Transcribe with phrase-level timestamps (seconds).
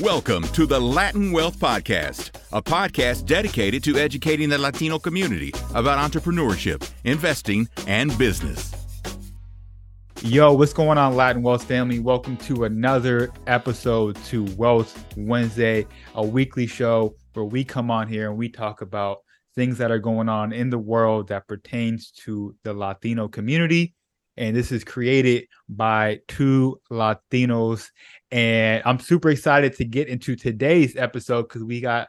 [0.00, 5.98] Welcome to the Latin Wealth Podcast, a podcast dedicated to educating the Latino community about
[5.98, 8.72] entrepreneurship, investing, and business.
[10.22, 11.98] Yo, what's going on, Latin Wealth family?
[11.98, 18.30] Welcome to another episode to Wealth Wednesday, a weekly show where we come on here
[18.30, 19.18] and we talk about
[19.54, 23.94] things that are going on in the world that pertains to the Latino community.
[24.36, 27.88] And this is created by two Latinos
[28.30, 32.08] and I'm super excited to get into today's episode because we got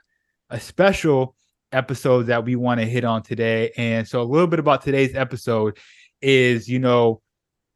[0.49, 1.35] a special
[1.71, 3.71] episode that we want to hit on today.
[3.77, 5.77] And so, a little bit about today's episode
[6.21, 7.21] is, you know,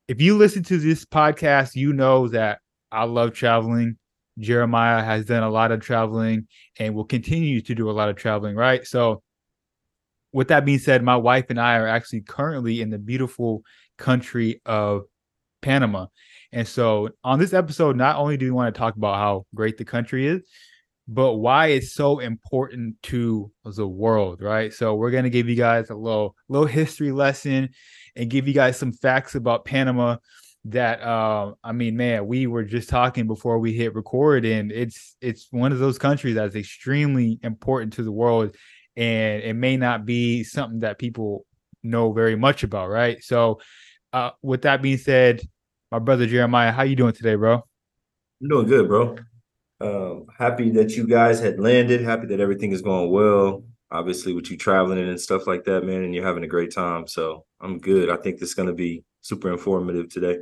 [0.08, 2.60] if you listen to this podcast, you know that
[2.92, 3.98] I love traveling.
[4.38, 8.16] Jeremiah has done a lot of traveling and will continue to do a lot of
[8.16, 8.86] traveling, right?
[8.86, 9.24] So,
[10.34, 13.64] with that being said, my wife and I are actually currently in the beautiful
[13.98, 15.04] country of
[15.62, 16.08] Panama.
[16.52, 19.78] And so on this episode, not only do we want to talk about how great
[19.78, 20.42] the country is,
[21.08, 24.74] but why it's so important to the world, right?
[24.74, 27.70] So we're gonna give you guys a little little history lesson
[28.16, 30.18] and give you guys some facts about Panama
[30.66, 35.16] that uh, I mean, man, we were just talking before we hit record, and it's
[35.22, 38.56] it's one of those countries that's extremely important to the world,
[38.96, 41.46] and it may not be something that people
[41.84, 43.24] know very much about, right?
[43.24, 43.60] So,
[44.16, 45.42] uh, with that being said,
[45.92, 46.72] my brother Jeremiah.
[46.72, 47.56] How you doing today, bro?
[48.42, 49.18] I'm doing good, bro.
[49.82, 52.00] Um, happy that you guys had landed.
[52.00, 53.66] Happy that everything is going well.
[53.92, 57.08] Obviously, with you traveling and stuff like that, man, and you're having a great time.
[57.08, 58.10] So I'm good.
[58.10, 60.40] I think this is going to be super informative today.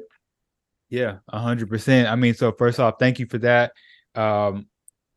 [0.89, 2.07] Yeah, hundred percent.
[2.07, 3.71] I mean, so first off, thank you for that.
[4.13, 4.67] Um,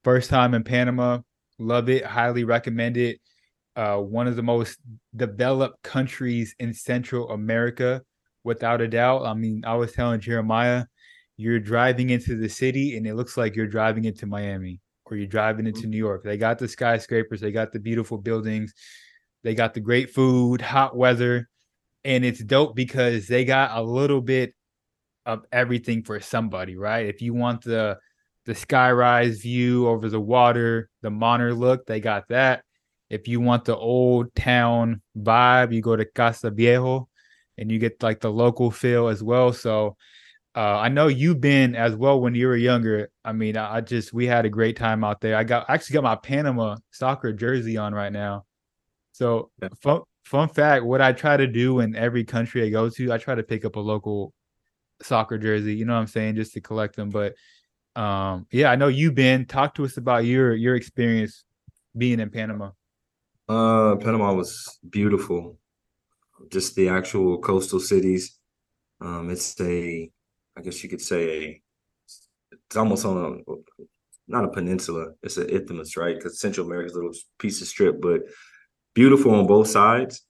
[0.02, 1.18] first time in Panama,
[1.58, 2.06] love it.
[2.06, 3.20] Highly recommend it.
[3.76, 4.78] Uh, one of the most
[5.14, 8.02] developed countries in Central America
[8.46, 9.26] without a doubt.
[9.26, 10.84] I mean, I was telling Jeremiah,
[11.36, 15.26] you're driving into the city and it looks like you're driving into Miami or you're
[15.26, 15.90] driving into mm-hmm.
[15.90, 16.22] New York.
[16.22, 18.72] They got the skyscrapers, they got the beautiful buildings,
[19.42, 21.48] they got the great food, hot weather,
[22.04, 24.54] and it's dope because they got a little bit
[25.26, 27.06] of everything for somebody, right?
[27.06, 27.98] If you want the
[28.44, 32.62] the skyrise view over the water, the modern look, they got that.
[33.10, 37.08] If you want the old town vibe, you go to Casco Viejo
[37.58, 39.52] and you get like the local feel as well.
[39.52, 39.96] So
[40.54, 43.10] uh, I know you've been as well when you were younger.
[43.24, 45.36] I mean, I, I just we had a great time out there.
[45.36, 48.44] I got I actually got my Panama soccer jersey on right now.
[49.12, 49.68] So yeah.
[49.80, 53.18] fun fun fact, what I try to do in every country I go to, I
[53.18, 54.32] try to pick up a local
[55.02, 55.74] soccer jersey.
[55.74, 57.10] You know what I'm saying, just to collect them.
[57.10, 57.34] But
[57.94, 59.44] um, yeah, I know you've been.
[59.44, 61.44] Talk to us about your your experience
[61.96, 62.70] being in Panama.
[63.46, 65.58] Uh, Panama was beautiful
[66.50, 68.38] just the actual coastal cities.
[69.00, 70.10] Um, it's a,
[70.56, 71.62] I guess you could say a,
[72.52, 73.52] it's almost on a,
[74.28, 75.12] not a peninsula.
[75.22, 76.16] It's an isthmus, right?
[76.16, 78.22] Because Central America's a little piece of strip, but
[78.94, 80.22] beautiful on both sides.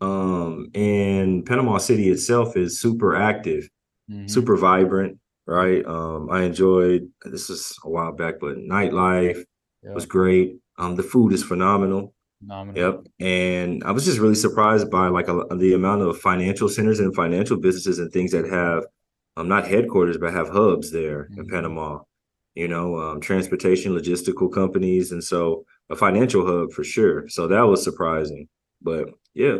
[0.00, 3.68] Um, and Panama City itself is super active,
[4.10, 4.28] mm-hmm.
[4.28, 5.84] super vibrant, right?
[5.84, 9.44] Um, I enjoyed this was a while back, but nightlife
[9.82, 9.94] yep.
[9.94, 10.56] was great.
[10.78, 12.14] Um, the food is phenomenal.
[12.40, 12.82] Phenomenal.
[12.82, 13.06] Yep.
[13.20, 17.14] And I was just really surprised by like a, the amount of financial centers and
[17.14, 18.84] financial businesses and things that have
[19.36, 21.40] um not headquarters but have hubs there mm-hmm.
[21.40, 21.98] in Panama.
[22.54, 27.28] You know, um, transportation, logistical companies, and so a financial hub for sure.
[27.28, 28.48] So that was surprising.
[28.82, 29.58] But yeah.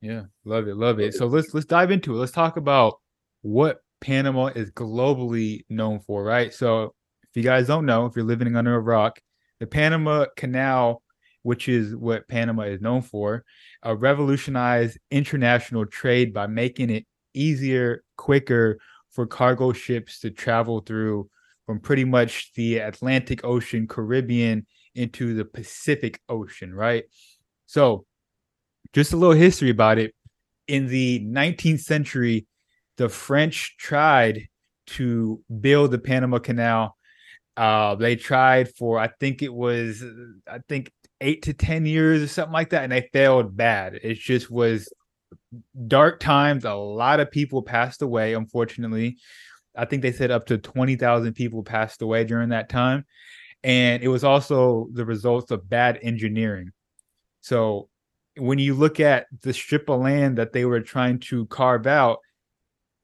[0.00, 1.14] Yeah, love it, love it.
[1.14, 2.18] So let's let's dive into it.
[2.18, 2.98] Let's talk about
[3.42, 6.54] what Panama is globally known for, right?
[6.54, 9.20] So if you guys don't know, if you're living under a rock,
[9.58, 11.02] the Panama Canal
[11.42, 13.44] which is what Panama is known for,
[13.84, 18.78] uh, revolutionized international trade by making it easier, quicker
[19.10, 21.28] for cargo ships to travel through
[21.66, 27.04] from pretty much the Atlantic Ocean, Caribbean into the Pacific Ocean, right?
[27.66, 28.06] So,
[28.92, 30.14] just a little history about it.
[30.66, 32.46] In the 19th century,
[32.96, 34.48] the French tried
[34.86, 36.96] to build the Panama Canal.
[37.56, 40.02] Uh, they tried for, I think it was,
[40.46, 42.82] I think eight to 10 years or something like that.
[42.82, 43.98] And they failed bad.
[44.02, 44.92] It just was
[45.86, 46.64] dark times.
[46.64, 49.18] A lot of people passed away, unfortunately.
[49.76, 53.04] I think they said up to 20,000 people passed away during that time.
[53.62, 56.72] And it was also the results of bad engineering.
[57.42, 57.88] So
[58.36, 62.18] when you look at the strip of land that they were trying to carve out,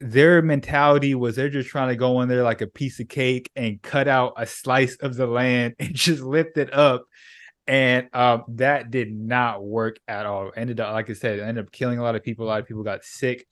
[0.00, 3.50] their mentality was they're just trying to go in there like a piece of cake
[3.56, 7.04] and cut out a slice of the land and just lift it up
[7.66, 10.52] and um, that did not work at all.
[10.56, 12.46] Ended up, like I said, ended up killing a lot of people.
[12.46, 13.46] A lot of people got sick.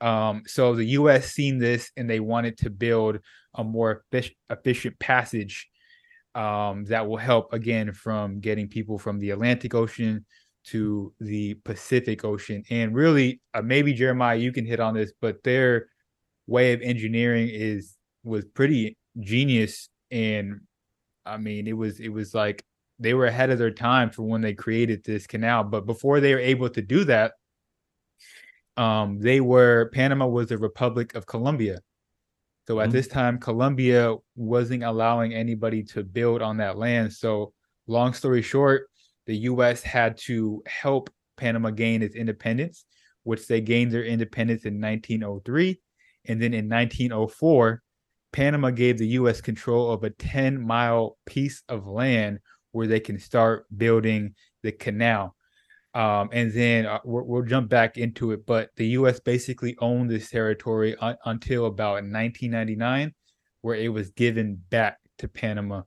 [0.00, 1.30] Um, so the U.S.
[1.32, 3.18] seen this and they wanted to build
[3.54, 5.68] a more efficient passage
[6.36, 10.24] um, that will help again from getting people from the Atlantic Ocean
[10.66, 12.62] to the Pacific Ocean.
[12.70, 15.86] And really, uh, maybe Jeremiah, you can hit on this, but their
[16.46, 19.88] way of engineering is was pretty genius.
[20.12, 20.60] And
[21.26, 22.64] I mean, it was it was like
[22.98, 25.64] they were ahead of their time for when they created this canal.
[25.64, 27.32] But before they were able to do that,
[28.76, 31.80] um, they were Panama was the Republic of Colombia.
[32.66, 32.92] So at mm-hmm.
[32.92, 37.12] this time, Colombia wasn't allowing anybody to build on that land.
[37.12, 37.52] So
[37.86, 38.88] long story short,
[39.26, 39.82] the U.S.
[39.82, 42.84] had to help Panama gain its independence,
[43.22, 45.80] which they gained their independence in 1903.
[46.26, 47.82] And then in 1904,
[48.32, 49.40] Panama gave the U.S.
[49.40, 52.38] control of a 10 mile piece of land
[52.72, 55.34] where they can start building the canal.
[55.94, 58.44] Um, and then uh, we'll, we'll, jump back into it.
[58.46, 59.20] But the U.S.
[59.20, 63.14] basically owned this territory un- until about 1999,
[63.62, 65.82] where it was given back to Panama.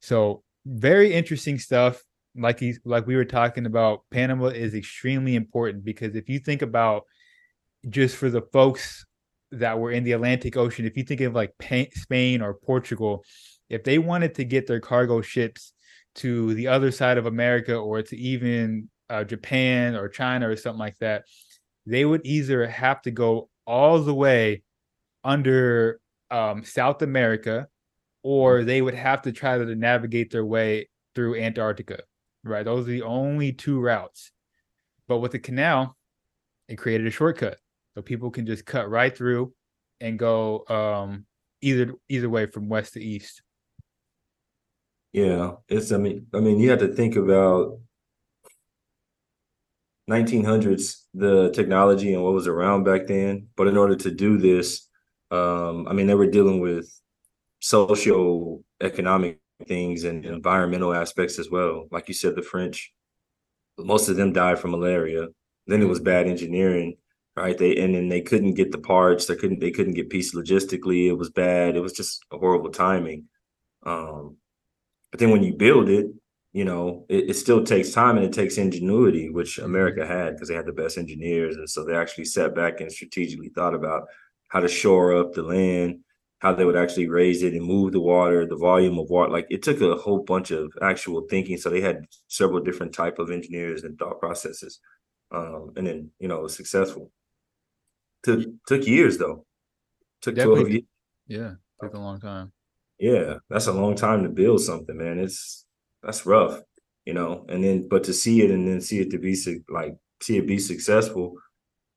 [0.00, 2.02] So very interesting stuff.
[2.34, 7.04] Like like we were talking about, Panama is extremely important because if you think about
[7.90, 9.04] just for the folks
[9.50, 11.52] that were in the Atlantic Ocean, if you think of like
[11.94, 13.22] Spain or Portugal,
[13.68, 15.74] if they wanted to get their cargo ships
[16.16, 20.78] to the other side of America or to even uh, Japan or China or something
[20.78, 21.24] like that,
[21.86, 24.62] they would either have to go all the way
[25.24, 26.00] under
[26.30, 27.68] um, South America
[28.22, 32.00] or they would have to try to navigate their way through Antarctica,
[32.44, 32.64] right?
[32.64, 34.30] Those are the only two routes.
[35.08, 35.96] But with the canal,
[36.68, 37.58] it created a shortcut.
[37.94, 39.52] So people can just cut right through
[40.00, 41.26] and go um,
[41.60, 43.42] either either way from west to east.
[45.12, 47.78] Yeah, it's I mean I mean you have to think about
[50.08, 54.88] 1900s the technology and what was around back then, but in order to do this,
[55.30, 56.88] um, I mean they were dealing with
[57.60, 61.88] socio economic things and environmental aspects as well.
[61.92, 62.92] Like you said, the French,
[63.78, 65.28] most of them died from malaria.
[65.66, 66.96] Then it was bad engineering,
[67.36, 67.58] right?
[67.58, 69.26] They and then they couldn't get the parts.
[69.26, 71.08] They couldn't they couldn't get pieces logistically.
[71.08, 71.76] It was bad.
[71.76, 73.26] It was just a horrible timing.
[73.86, 74.38] Um,
[75.12, 76.06] but then when you build it,
[76.52, 80.48] you know, it, it still takes time and it takes ingenuity, which America had because
[80.48, 81.56] they had the best engineers.
[81.56, 84.08] And so they actually sat back and strategically thought about
[84.48, 86.00] how to shore up the land,
[86.40, 89.30] how they would actually raise it and move the water, the volume of water.
[89.30, 91.58] Like it took a whole bunch of actual thinking.
[91.58, 94.80] So they had several different type of engineers and thought processes.
[95.30, 97.10] Um, and then, you know, it was successful.
[98.22, 99.44] Took took years though.
[100.22, 100.60] Took Definitely.
[100.60, 100.84] 12 years.
[101.26, 102.52] Yeah, took a long time
[102.98, 105.18] yeah, that's a long time to build something, man.
[105.18, 105.64] It's
[106.02, 106.60] that's rough,
[107.04, 107.44] you know.
[107.48, 109.36] And then, but to see it and then see it to be
[109.68, 111.36] like see it be successful,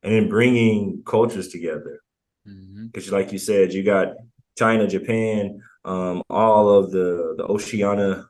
[0.04, 2.02] and then bringing cultures together.
[2.44, 3.16] Because, mm-hmm.
[3.16, 4.14] like you said, you got
[4.58, 8.28] China, Japan, um, all of the the Oceania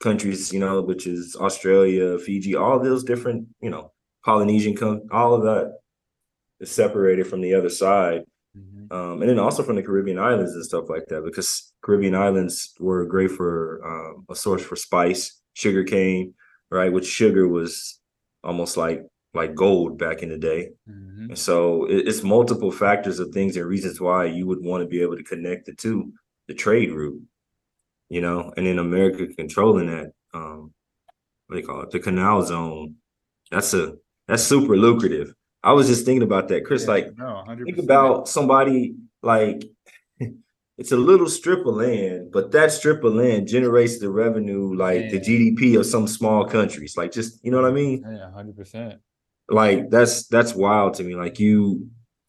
[0.00, 3.92] countries, you know, which is Australia, Fiji, all those different, you know,
[4.24, 5.78] Polynesian, com- all of that
[6.60, 8.22] is separated from the other side.
[8.56, 8.92] Mm-hmm.
[8.96, 12.74] Um, and then also from the Caribbean islands and stuff like that, because Caribbean islands
[12.78, 16.34] were great for um, a source for spice, sugar cane,
[16.70, 16.92] right?
[16.92, 18.00] Which sugar was
[18.42, 19.02] almost like
[19.34, 20.70] like gold back in the day.
[20.88, 21.26] Mm-hmm.
[21.30, 24.88] And so it, it's multiple factors of things and reasons why you would want to
[24.88, 26.12] be able to connect the two,
[26.48, 27.22] the trade route,
[28.08, 30.72] you know, and then America controlling that, um,
[31.46, 32.94] what do you call it, the canal zone.
[33.50, 33.96] That's a
[34.26, 35.34] that's super lucrative.
[35.62, 36.82] I was just thinking about that, Chris.
[36.82, 39.64] Yeah, like, no, think about somebody like
[40.78, 45.04] it's a little strip of land, but that strip of land generates the revenue, like
[45.04, 45.10] yeah.
[45.12, 46.96] the GDP of some small countries.
[46.96, 48.04] Like, just you know what I mean?
[48.08, 49.00] Yeah, hundred percent.
[49.48, 51.14] Like that's that's wild to me.
[51.14, 51.88] Like you,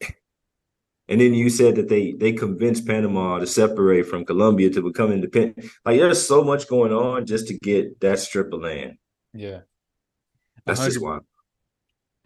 [1.08, 5.12] and then you said that they they convinced Panama to separate from Colombia to become
[5.12, 5.66] independent.
[5.84, 8.96] Like, there's so much going on just to get that strip of land.
[9.34, 9.60] Yeah,
[10.64, 11.24] that's just wild.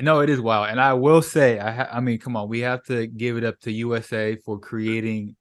[0.01, 2.61] No, it is wild, and I will say, I ha- I mean, come on, we
[2.61, 5.37] have to give it up to USA for creating.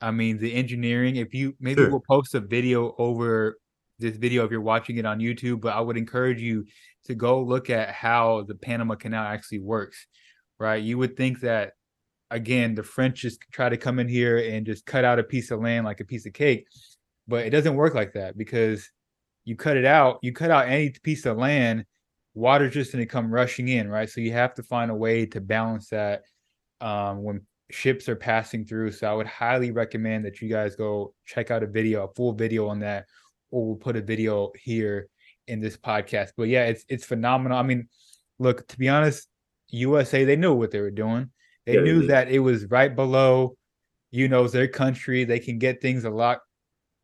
[0.00, 1.16] I mean, the engineering.
[1.16, 1.90] If you maybe sure.
[1.90, 3.58] we'll post a video over
[3.98, 6.66] this video if you're watching it on YouTube, but I would encourage you
[7.06, 10.06] to go look at how the Panama Canal actually works.
[10.58, 11.72] Right, you would think that
[12.30, 15.50] again the French just try to come in here and just cut out a piece
[15.50, 16.66] of land like a piece of cake,
[17.26, 18.90] but it doesn't work like that because
[19.44, 21.86] you cut it out, you cut out any piece of land
[22.38, 24.08] water's just going to come rushing in, right?
[24.08, 26.22] So you have to find a way to balance that
[26.80, 28.92] um, when ships are passing through.
[28.92, 32.32] So I would highly recommend that you guys go check out a video, a full
[32.32, 33.06] video on that,
[33.50, 35.08] or we'll put a video here
[35.48, 36.30] in this podcast.
[36.36, 37.58] But yeah, it's it's phenomenal.
[37.58, 37.88] I mean,
[38.38, 39.28] look, to be honest,
[39.70, 41.30] USA they knew what they were doing.
[41.66, 43.56] They yeah, knew that it was right below,
[44.10, 45.24] you know, their country.
[45.24, 46.38] They can get things a lot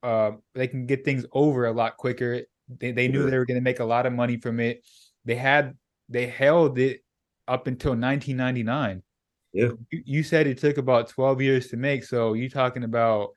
[0.05, 2.43] uh, they can get things over a lot quicker.
[2.69, 3.31] They they knew Yeah.
[3.31, 4.85] they were going to make a lot of money from it.
[5.25, 5.77] They had
[6.09, 7.01] they held it
[7.49, 9.03] up until 1999.
[9.53, 9.69] Yeah.
[9.91, 13.31] You, you said it took about 12 years to make, so you're talking about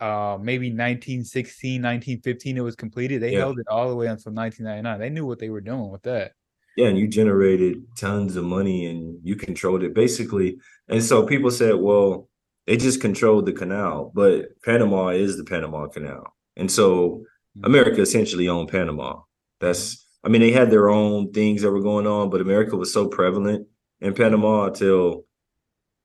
[0.00, 3.22] uh maybe 1916, 1915 it was completed.
[3.22, 3.40] They Yeah.
[3.40, 4.98] held it all the way until 1999.
[5.00, 6.32] They knew what they were doing with that.
[6.76, 10.58] Yeah, and you generated tons of money and you controlled it basically.
[10.88, 12.28] And so people said, well,
[12.66, 16.24] they just controlled the canal, but Panama is the Panama Canal.
[16.56, 17.24] And so
[17.62, 19.20] America essentially owned Panama.
[19.60, 22.92] That's I mean, they had their own things that were going on, but America was
[22.92, 23.66] so prevalent
[24.00, 25.24] in Panama until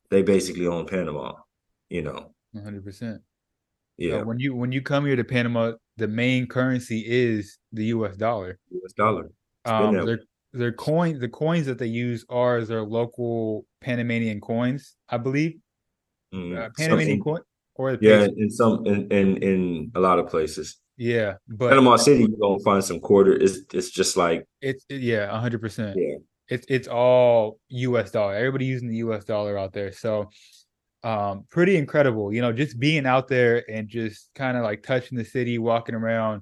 [0.09, 1.33] they basically owned Panama,
[1.89, 2.33] you know.
[2.55, 3.19] 100%.
[3.97, 4.17] Yeah.
[4.17, 8.15] Uh, when you when you come here to Panama, the main currency is the US
[8.15, 8.59] dollar.
[8.69, 9.31] US dollar.
[9.65, 10.19] Um, their
[10.53, 15.55] their coin the coins that they use are their local Panamanian coins, I believe.
[16.33, 16.57] Mm.
[16.57, 17.41] Uh, Panamanian coin
[17.73, 20.79] or the yeah, in some in, in in a lot of places.
[20.97, 23.33] Yeah, but Panama City, you're gonna find some quarter.
[23.33, 25.97] It's it's just like it's it- yeah, hundred percent.
[25.97, 26.15] yeah,
[26.49, 28.11] It's it's all U.S.
[28.11, 28.33] dollar.
[28.35, 29.23] Everybody using the U.S.
[29.23, 30.29] dollar out there, so
[31.03, 32.33] um, pretty incredible.
[32.33, 35.95] You know, just being out there and just kind of like touching the city, walking
[35.95, 36.41] around.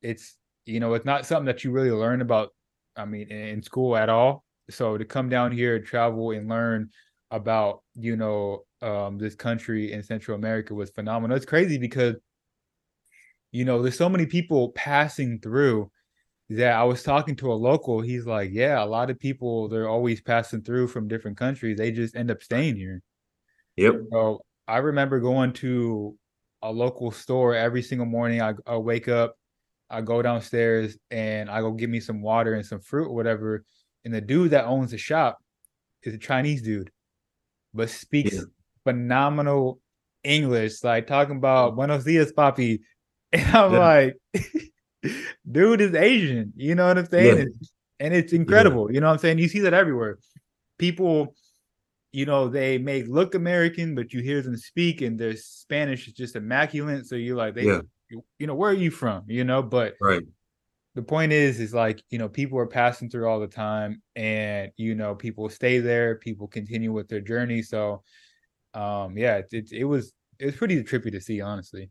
[0.00, 2.50] It's you know, it's not something that you really learn about.
[2.96, 4.44] I mean, in, in school at all.
[4.70, 6.90] So to come down here, and travel, and learn
[7.30, 11.36] about you know um, this country in Central America was phenomenal.
[11.36, 12.14] It's crazy because
[13.52, 15.90] you know there's so many people passing through
[16.50, 18.00] that I was talking to a local.
[18.00, 21.78] He's like, yeah, a lot of people they're always passing through from different countries.
[21.78, 23.02] They just end up staying here.
[23.76, 26.16] yep, So I remember going to
[26.62, 28.42] a local store every single morning.
[28.42, 29.36] I, I wake up,
[29.90, 33.64] I go downstairs, and I go get me some water and some fruit or whatever.
[34.04, 35.38] And the dude that owns the shop
[36.02, 36.90] is a Chinese dude,
[37.74, 38.42] but speaks Yeah.
[38.84, 39.80] phenomenal
[40.24, 42.80] English, like talking about Buenos dias, papi.
[43.32, 43.78] And I'm Yeah.
[43.78, 44.16] like,
[45.50, 46.52] dude is Asian.
[46.56, 47.38] You know what I'm saying?
[47.38, 47.66] Yeah.
[48.00, 48.92] And it's incredible.
[48.92, 49.38] You know what I'm saying?
[49.38, 50.18] You see that everywhere.
[50.78, 51.34] People
[52.12, 56.14] you know, they may look American, but you hear them speak and their Spanish is
[56.14, 57.06] just immaculate.
[57.06, 57.82] So you're like, they, Yeah.
[58.08, 59.24] you, you know, where are you from?
[59.28, 60.22] You know, but right.
[60.94, 64.72] the point is, is like, you know, people are passing through all the time and,
[64.76, 67.60] you know, people stay there, people continue with their journey.
[67.62, 68.02] So,
[68.72, 71.90] um, yeah, it, it, it was, it was pretty trippy to see, honestly.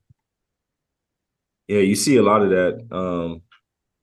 [1.67, 2.87] Yeah, you see a lot of that.
[2.91, 3.41] Um,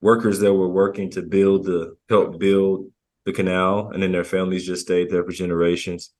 [0.01, 2.91] workers that were working to build the help build
[3.25, 6.13] the canal, and then their families just stayed there for generations.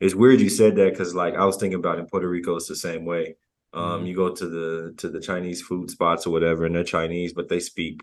[0.00, 2.68] It's weird you said that because, like, I was thinking about in Puerto Rico, it's
[2.68, 3.36] the same way.
[3.72, 4.08] Um, Mhm.
[4.08, 7.48] you go to the to the Chinese food spots or whatever, and they're Chinese, but
[7.48, 8.00] they speak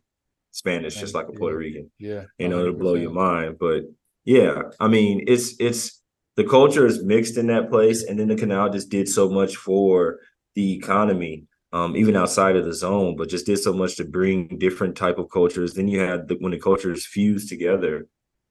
[0.52, 1.92] Spanish just like a Puerto Rican.
[2.00, 2.25] Yeah.
[2.40, 3.58] you know, it'll blow your mind.
[3.60, 3.84] But
[4.25, 6.02] yeah, I mean, it's it's
[6.36, 9.56] the culture is mixed in that place, and then the canal just did so much
[9.58, 10.20] for
[10.54, 14.58] the economy, um, even outside of the zone, but just did so much to bring
[14.65, 15.74] different type of cultures.
[15.74, 18.08] Then you had the, when the cultures fused together,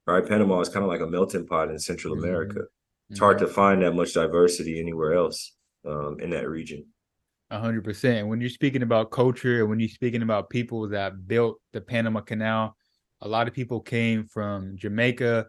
[0.06, 0.26] right?
[0.26, 2.18] Panama is kind of like a melting pot in Central Mhm.
[2.22, 2.60] America.
[3.10, 5.38] It's hard to find that much diversity anywhere else
[5.86, 6.80] um, in that region.
[7.50, 8.18] A hundred percent.
[8.20, 11.80] And when you're speaking about culture and when you're speaking about people that built the
[11.80, 12.76] Panama Canal,
[13.20, 15.46] a lot of people came from Jamaica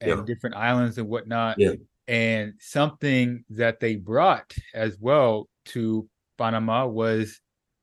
[0.00, 0.24] and Yeah.
[0.26, 1.58] different islands and whatnot.
[1.58, 1.74] Yeah.
[2.08, 7.40] And something that they brought as well to Panama was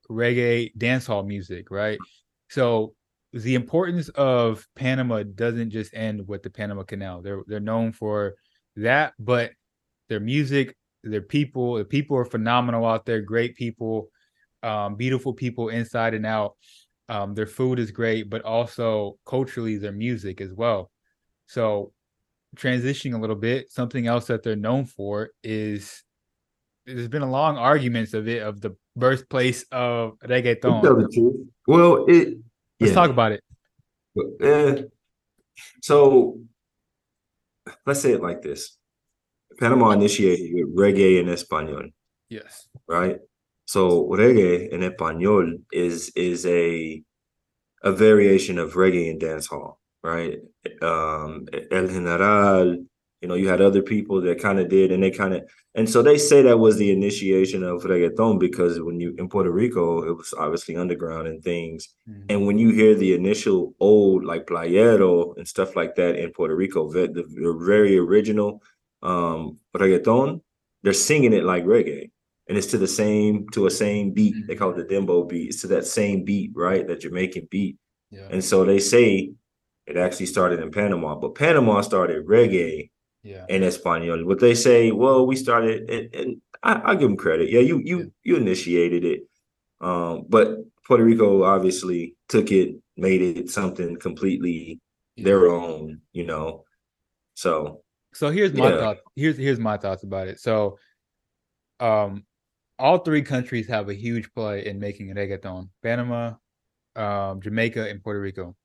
[0.10, 1.98] reggae dancehall music, right?
[2.50, 2.94] So
[3.32, 7.22] the importance of Panama doesn't just end with the Panama Canal.
[7.22, 8.36] They're they're known for
[8.76, 9.52] that, but
[10.10, 14.10] their music, their people, the people are phenomenal out there, great people,
[14.62, 16.56] um, beautiful people inside and out.
[17.10, 20.92] Um, their food is great, but also culturally their music as well.
[21.48, 21.92] So
[22.56, 26.04] transitioning a little bit, something else that they're known for is
[26.86, 30.82] there's been a long arguments of it of the birthplace of To reggaeton.
[30.82, 32.38] tell the truth, well, it
[32.80, 32.94] Let's yeah.
[32.94, 33.42] talk about it.
[34.42, 34.84] Eh,
[35.82, 36.40] so
[37.86, 38.78] let's say it like this.
[39.60, 41.90] Panama initiated with reggae in Espanol,
[42.30, 42.68] Yes.
[42.88, 43.20] right?
[43.66, 47.02] So reggae in Espanol is is a
[47.84, 50.40] a variation of reggae and dancehall, right?
[50.82, 52.78] Um, El General,
[53.24, 55.44] you know, you had other people that kind of did, and they kind of,
[55.76, 59.50] and so they say that was the initiation of reggaeton because when you in Puerto
[59.50, 61.88] Rico, it was obviously underground and things.
[62.08, 62.26] Mhm.
[62.30, 66.54] And when you hear the initial old like playero and stuff like that in Puerto
[66.54, 68.62] Rico, the, the very original
[69.04, 70.42] um reggaeton,
[70.84, 72.12] they're singing it like reggae.
[72.50, 74.36] And it's to the same to a same beat.
[74.48, 75.48] They call it the dembow beat.
[75.52, 76.86] It's to that same beat, right?
[76.86, 77.78] That Jamaican beat.
[78.12, 78.28] Yeah.
[78.30, 79.32] And so they say
[79.88, 82.90] it actually started in Panama, but Panama started reggae
[83.24, 83.46] Yeah.
[83.48, 84.26] in Espanol.
[84.26, 87.50] What they say, well, we started, and, and I, I give them credit.
[87.50, 88.06] Yeah, you you Yeah.
[88.24, 89.22] you initiated it.
[89.82, 94.80] Um, but Puerto Rico obviously took it, made it something completely
[95.18, 96.66] their own, you know.
[97.36, 98.78] So so here's my Yeah.
[98.78, 98.98] thought.
[99.16, 100.40] Here's here's my thoughts about it.
[100.40, 100.78] So
[101.80, 102.26] um
[102.80, 105.70] all three countries have a huge play in making a reggaeton.
[105.82, 106.34] Panama,
[106.96, 108.56] um, Jamaica, and Puerto Rico.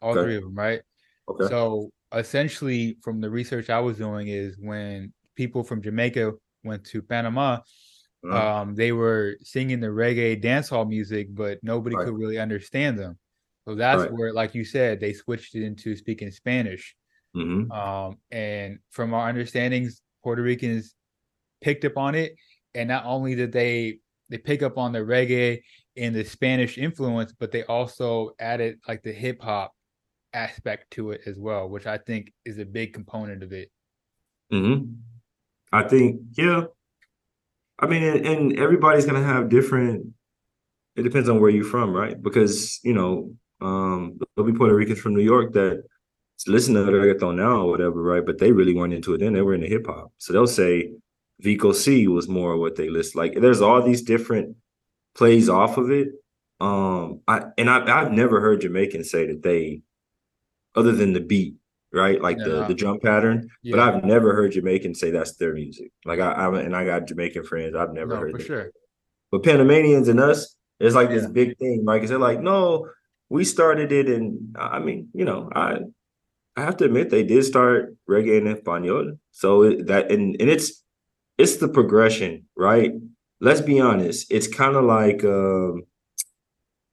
[0.00, 0.22] All Okay.
[0.22, 0.80] three of them, right?
[1.28, 1.48] okay.
[1.48, 6.32] So essentially, from the research I was doing, is when people from Jamaica
[6.64, 7.60] went to Panama,
[8.24, 12.04] Uh, um, they were singing the reggae dancehall music, but nobody Right.
[12.04, 13.18] could really understand them.
[13.68, 14.10] So that's Right.
[14.10, 16.96] where, like you said, they switched it into speaking Spanish.
[17.34, 17.70] mhm.
[17.70, 20.94] Um, and from our understandings, Puerto Ricans
[21.62, 22.34] picked up on it,
[22.74, 24.00] and not only did they
[24.30, 25.60] they pick up on the reggae
[25.96, 29.72] and the Spanish influence, but they also added like the hip hop
[30.34, 33.70] aspect to it as well, which I think is a big component of it.
[34.50, 34.94] hmm
[35.74, 36.64] I think, yeah.
[37.78, 40.08] I mean, and, and everybody's gonna have different.
[40.96, 42.20] It depends on where you're from, right?
[42.20, 45.82] Because you know, um, there'll be Puerto Ricans from New York that
[46.46, 48.24] listen to reggaeton now or whatever, right?
[48.24, 50.12] But they really weren't into it then; they were into hip hop.
[50.18, 50.92] So they'll say
[51.40, 53.16] Vico C was more what they list.
[53.16, 54.56] Like, there's all these different
[55.14, 56.08] plays off of it.
[56.60, 59.82] Um, I and I, I've never heard Jamaicans say that they,
[60.74, 61.54] other than the beat,
[61.92, 62.20] right?
[62.20, 62.68] Like the Yeah.
[62.68, 63.48] the drum pattern.
[63.64, 65.92] But I've never heard Jamaican say that's their music.
[66.04, 67.74] Like I, I and I got Jamaican friends.
[67.74, 68.46] I've never No, heard for that.
[68.46, 68.70] sure.
[69.30, 71.84] But Panamanians and us, it's like this big thing.
[71.84, 72.88] Like they're like, no,
[73.28, 75.78] we started it, and I mean, you know, I
[76.56, 79.16] I have to admit they did start reggae in Espanol.
[79.30, 80.82] So it, that and and it's
[81.38, 82.92] it's the progression, right?
[83.40, 84.26] Let's be honest.
[84.30, 85.84] It's kind of like um,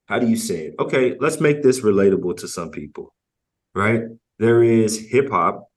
[0.07, 0.75] how do you say it?
[0.79, 3.13] Okay, let's make this relatable to some people,
[3.75, 4.03] right?
[4.39, 5.69] There is hip hop,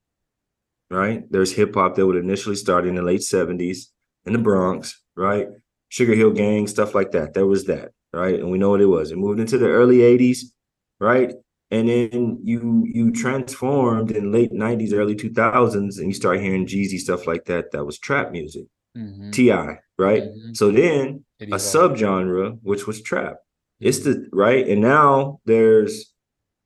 [0.89, 1.23] right?
[1.31, 3.91] There's hip hop that would initially start in the late 70s
[4.25, 5.47] in the Bronx, right?
[5.89, 7.33] Sugar Hill Gang, stuff like that.
[7.33, 8.39] There was that, right?
[8.39, 9.11] And we know what it was.
[9.11, 10.53] It moved into the early 80s,
[10.99, 11.33] right?
[11.71, 16.99] And then you you transformed in late 90s, early 2000s, and you start hearing Jeezy
[16.99, 17.71] stuff like that.
[17.71, 19.31] That was trap music, Mhm.
[19.31, 20.23] T.I., right?
[20.23, 20.55] Mhm.
[20.55, 23.37] So then a subgenre, which was trap.
[23.79, 26.12] It's the right, and now there's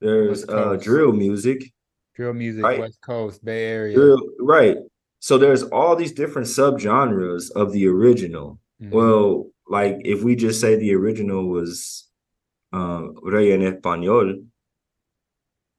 [0.02, 0.84] there's West uh Coast.
[0.86, 1.72] drill music,
[2.16, 2.80] drill music, right.
[2.80, 3.96] West Coast, Bay Area.
[3.96, 4.78] drill, right?
[5.20, 8.60] So there's all these different subgenres of the original.
[8.82, 8.92] Mhm.
[8.92, 12.08] Well, like if we just say the original was
[12.74, 14.46] um reggae en español,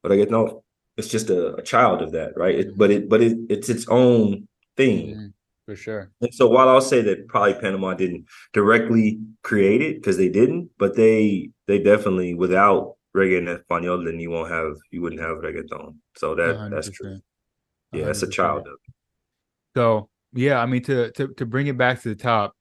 [0.05, 0.63] reggaeton,
[0.97, 2.55] it's just a, a child of that, right?
[2.59, 5.15] It, but it but it it's its own thing.
[5.15, 5.33] Mhm.
[5.67, 6.11] for sure.
[6.21, 10.71] And so while I'll say that probably Panama didn't directly create it because they didn't,
[10.79, 15.39] but they they definitely without reggae en español, then you won't have you wouldn't have
[15.39, 15.97] reggaeton.
[16.17, 17.07] So that that's true.
[17.09, 17.25] 100%.
[17.93, 18.95] Yeah, that's a child of it.
[19.77, 22.55] So yeah, I mean to to to bring it back to the top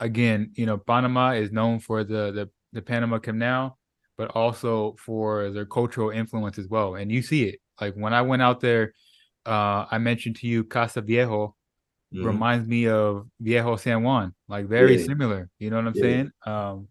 [0.00, 3.78] again, you know, Panama is known for the the the Panama Canal,
[4.16, 6.94] but also for their cultural influence as well.
[6.96, 7.60] And you see it.
[7.80, 8.94] Like when I went out there,
[9.46, 11.56] uh, I mentioned to you Casco Viejo
[12.14, 12.24] Mhm.
[12.26, 15.04] reminds me of Viejo San Juan, like very Yeah.
[15.06, 15.50] similar.
[15.58, 16.00] You know what I'm Yeah.
[16.02, 16.32] saying?
[16.46, 16.88] Um,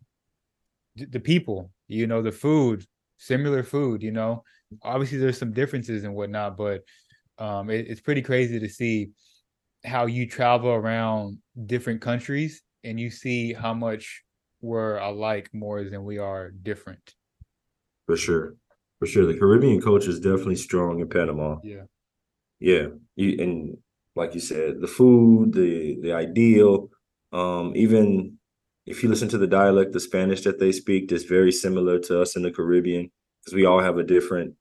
[0.97, 2.85] th- the people, you know, the food,
[3.19, 4.01] similar food.
[4.01, 4.43] You know,
[4.81, 6.81] obviously there's some differences and whatnot, but
[7.37, 9.11] um, it, it's pretty crazy to see
[9.85, 14.23] how you travel around different countries and you see how much
[14.61, 17.13] we're alike more than we are different.
[18.07, 18.55] For sure.
[18.99, 19.25] For sure.
[19.25, 21.57] The Caribbean culture is definitely strong in Panama.
[21.63, 21.83] Yeah.
[22.59, 22.87] Yeah.
[23.15, 23.77] You and
[24.15, 26.89] like you said, the food, the the ideal,
[27.31, 28.38] um, even
[28.89, 32.21] if you listen to the dialect, the Spanish that they speak is very similar to
[32.21, 34.55] us in the Caribbean because we all have a different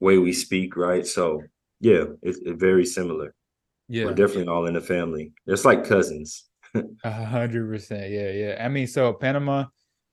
[0.00, 1.06] way we speak, right?
[1.06, 1.42] So
[1.80, 3.34] yeah, it's, it's very similar.
[3.88, 4.04] Yeah.
[4.04, 5.32] We're definitely all in the family.
[5.46, 6.44] It's like cousins.
[7.04, 8.10] A hundred percent.
[8.10, 8.64] Yeah, yeah.
[8.64, 9.64] I mean, so Panama,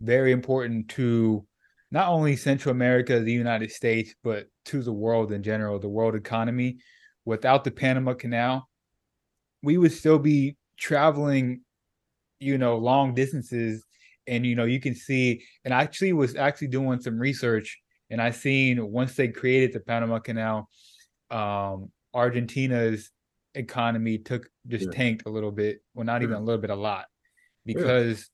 [0.01, 1.45] very important to
[1.91, 6.15] not only Central America, the United States, but to the world in general, the world
[6.15, 6.79] economy.
[7.25, 8.67] Without the Panama Canal,
[9.61, 11.61] we would still be traveling,
[12.39, 13.83] you know, long distances.
[14.27, 18.21] And you know, you can see, and I actually was actually doing some research, and
[18.21, 20.69] I seen once they created the Panama Canal,
[21.31, 23.11] um, Argentina's
[23.55, 24.91] economy took just Yeah.
[24.91, 25.81] tanked a little bit.
[25.93, 27.05] Well, not even a little bit, a lot,
[27.65, 28.29] because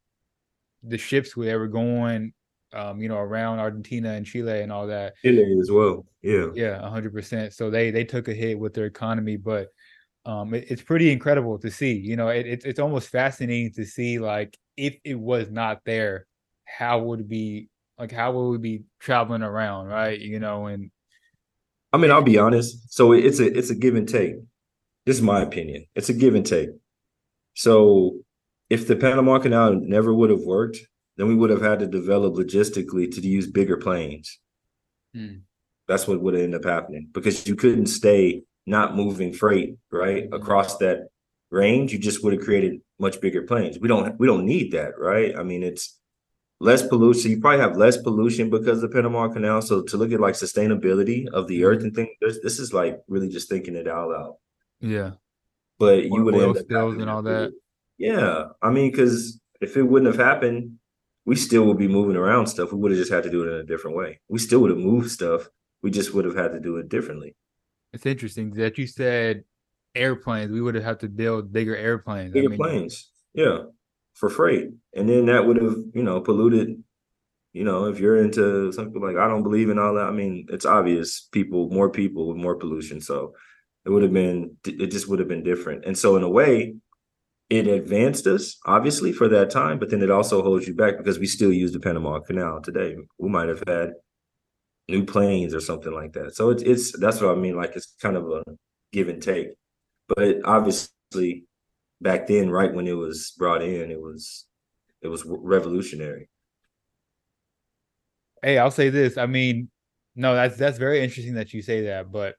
[0.81, 2.33] the ships where they were going,
[2.73, 5.13] um, you know, around Argentina and Chile and all that.
[5.23, 6.07] Chile as well.
[6.23, 6.47] Yeah.
[6.55, 7.53] Yeah, hundred percent.
[7.53, 9.69] So they they took a hit with their economy, but
[10.25, 11.93] um, it, it's pretty incredible to see.
[11.93, 16.27] You know, it, it's it's almost fascinating to see like if it was not there,
[16.65, 20.19] how would it be like how would we be traveling around, right?
[20.19, 20.91] You know, and
[21.91, 22.93] I mean, I'll be honest.
[22.93, 24.35] So it's a it's a give and take.
[25.05, 25.85] This is my opinion.
[25.95, 26.69] It's a give and take.
[27.55, 28.19] So
[28.69, 30.79] if the Panama Canal never would have worked,
[31.17, 34.39] then we would have had to develop logistically to use bigger planes.
[35.13, 35.39] Hmm.
[35.87, 40.33] That's what would end up happening because you couldn't stay not moving freight right Mm-hmm.
[40.33, 41.07] across that
[41.51, 41.93] range.
[41.93, 43.79] You just would have created much bigger planes.
[43.79, 45.35] We don't we don't need that, right?
[45.35, 45.99] I mean, it's
[46.59, 47.31] less pollution.
[47.31, 49.61] You probably have less pollution because of the Panama Canal.
[49.61, 53.29] So to look at like sustainability of the earth and things, this is like really
[53.29, 54.35] just thinking it all out loud.
[54.79, 55.11] Yeah.
[55.79, 57.51] But you would end up and all that.
[57.97, 60.79] Yeah, I mean, because if it wouldn't have happened,
[61.25, 62.71] we still would be moving around stuff.
[62.71, 64.19] We would have just had to do it in a different way.
[64.29, 65.47] We still would have moved stuff.
[65.81, 67.35] We just would have had to do it differently.
[67.93, 69.43] It's interesting that you said
[69.95, 70.51] airplanes.
[70.51, 72.31] We would have had to build bigger airplanes.
[72.31, 73.59] I Bigger mean, planes, yeah,
[74.15, 76.83] for freight, and then that would have, you know, polluted.
[77.53, 80.07] You know, if you're into something like I don't believe in all that.
[80.07, 81.29] I mean, it's obvious.
[81.31, 83.35] People, more people with more pollution, so
[83.85, 84.57] it would have been.
[84.65, 85.85] It just would have been different.
[85.85, 86.73] And so, in a way,
[87.51, 91.19] it advanced us obviously for that time, but then it also holds you back because
[91.19, 92.95] we still use the Panama Canal today.
[93.19, 93.91] We might have had
[94.87, 96.35] new planes or something like that.
[96.35, 97.55] So it's it's that's what I mean.
[97.55, 98.43] Like it's kind of a
[98.91, 99.49] give and take.
[100.07, 101.45] But obviously,
[102.01, 104.45] back then, right when it was brought in, it was
[105.01, 106.29] it was revolutionary.
[108.41, 109.17] Hey, I'll say this.
[109.17, 109.69] I mean,
[110.15, 112.35] no, that's that's very interesting that you say that, but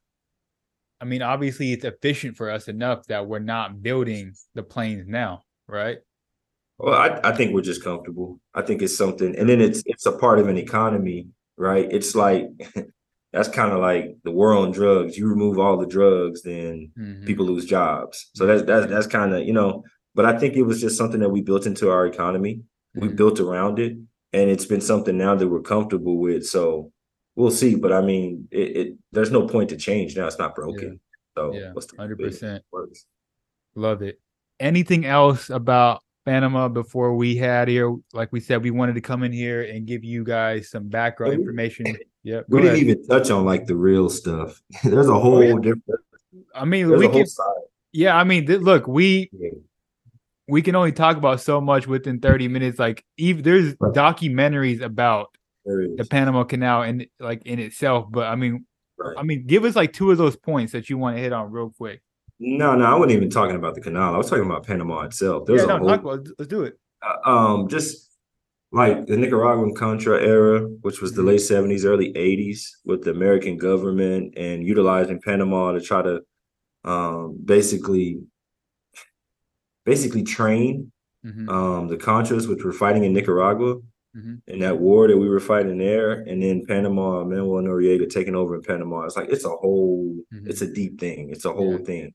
[1.00, 5.42] I mean, obviously it's efficient for us enough that we're not building the planes now,
[5.66, 5.98] right?
[6.78, 8.40] Well, I, I think we're just comfortable.
[8.54, 11.86] I think it's something, and then it's it's a part of an economy, right?
[11.90, 12.46] It's like
[13.32, 15.16] that's kind of like the war on drugs.
[15.18, 17.26] You remove all the drugs, then Mhm.
[17.26, 18.30] people lose jobs.
[18.34, 19.84] So that's that's that's kind of you know.
[20.14, 22.60] But I think it was just something that we built into our economy.
[22.94, 23.16] We Mhm.
[23.16, 23.92] built around it,
[24.32, 26.46] and it's been something now that we're comfortable with.
[26.46, 26.92] So
[27.34, 27.74] we'll see.
[27.74, 30.26] But I mean, it, it there's no point to change now.
[30.28, 31.00] It's not broken.
[31.36, 32.62] So Yeah, hundred percent.
[33.74, 34.20] Love it.
[34.60, 37.94] Anything else about Panama before we had here?
[38.12, 41.34] Like we said, we wanted to come in here and give you guys some background
[41.34, 41.96] information.
[42.22, 42.86] Yeah, We didn't ahead.
[42.88, 44.62] even touch on like the real stuff.
[44.84, 45.54] there's a whole Oh, yeah.
[45.56, 46.00] different.
[46.54, 47.26] I mean, we can.
[47.92, 49.50] Yeah, I mean, th- look, we Yeah.
[50.48, 53.92] we can only talk about so much within 30 minutes like even there's Right.
[53.94, 55.28] documentaries about
[55.64, 58.66] There the panama canal and like in itself but i mean
[58.98, 59.16] Right.
[59.18, 61.50] i mean give us like two of those points that you want to hit on
[61.50, 62.02] real quick
[62.40, 64.14] No, no, I wasn't even talking about the canal.
[64.14, 65.46] I was talking about Panama itself.
[65.46, 68.10] There's yeah a whole, talk about, let's do it uh, um, just
[68.72, 71.26] like the Nicaraguan Contra era, which was the Mhm.
[71.26, 76.22] late seventies, early eighties, with the American government and utilizing Panama to try to,
[76.84, 78.20] um, basically,
[79.84, 80.90] basically train
[81.24, 83.76] Mhm, um the Contras, which were fighting in Nicaragua.
[84.16, 84.40] mhm.
[84.46, 88.54] in that war that we were fighting there, and then Panama, Manuel Noriega taking over
[88.54, 89.04] in Panama.
[89.06, 90.48] It's like it's a whole, Mhm.
[90.48, 91.30] it's a deep thing.
[91.30, 91.84] It's a whole Yeah.
[91.84, 92.14] thing.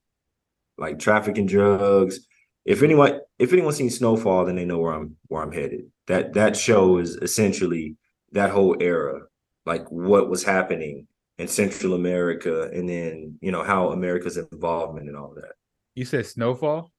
[0.80, 2.20] Like trafficking drugs.
[2.66, 5.92] If anyone, if anyone's seen Snowfall, then they know where I'm where I'm headed.
[6.08, 7.98] That that show is essentially
[8.34, 9.22] that whole era,
[9.66, 15.18] like what was happening in Central America, and then you know how America's involvement and
[15.18, 15.54] all that.
[15.96, 16.92] you said snowfall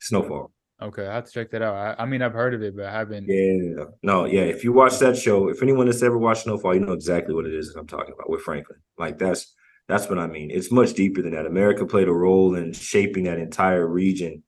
[0.00, 0.50] Snowfall.
[0.80, 2.86] okay i have to check that out i, I mean i've heard of it but
[2.86, 4.42] i haven't Yeah, no, yeah.
[4.42, 7.46] If you watch that show, if anyone that's ever watched Snowfall, you know exactly what
[7.46, 8.78] it is that I'm talking about with Franklin.
[8.98, 9.54] Like that's
[9.90, 10.50] that's what I mean.
[10.50, 11.46] It's much deeper than that.
[11.46, 14.42] America played a role in shaping that entire region,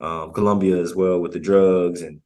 [0.00, 2.20] um, Colombia as well with the drugs and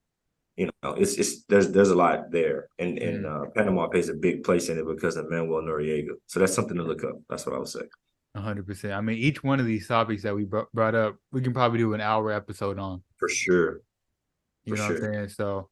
[0.57, 4.15] you know it's it's there's there's a lot there, and and uh, Panama plays a
[4.15, 6.13] big place in it because of Manuel Noriega.
[6.27, 7.17] So that's something to look up.
[7.29, 7.83] That's what I would say.
[8.37, 11.79] 100% i mean each one of these topics that we brought up we can probably
[11.79, 13.83] do an hour episode on For sure.
[14.65, 15.05] You For know what.
[15.05, 15.29] I'm saying?
[15.29, 15.69] So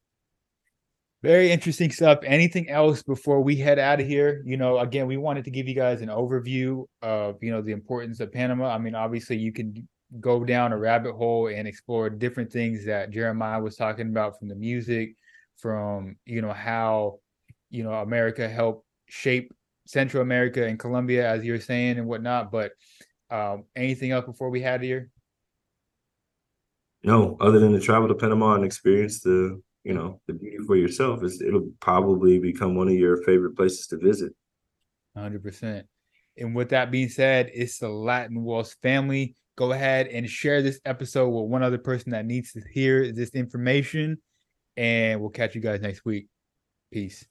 [1.22, 2.18] very interesting stuff.
[2.24, 4.42] Anything else before we head out of here?
[4.44, 7.72] You know, again, we wanted to give you guys an overview of, you know, the
[7.72, 8.68] importance of Panama.
[8.74, 9.88] I mean, obviously you can
[10.20, 14.48] go down a rabbit hole and explore different things that Jeremiah was talking about from
[14.48, 15.14] the music,
[15.58, 17.20] from, you know, how,
[17.70, 19.52] you know, America helped shape
[19.86, 22.50] Central America and Colombia, as you're saying and whatnot.
[22.50, 22.72] But
[23.30, 25.08] um, anything else before we had here?
[27.04, 30.76] No, other than to travel to Panama and experience the, you know, the beauty for
[30.76, 34.32] yourself, is it'll probably become one of your favorite places to visit.
[35.16, 35.86] Hundred percent.
[36.38, 39.36] And with that being said, it's the Latin Wealth family.
[39.56, 43.30] Go ahead and share this episode with one other person that needs to hear this
[43.30, 44.16] information.
[44.76, 46.28] And we'll catch you guys next week.
[46.90, 47.26] Peace.